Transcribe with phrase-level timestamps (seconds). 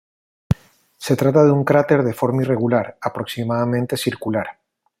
[0.97, 4.47] Se trata de un cráter de forma irregular, aproximadamente circular.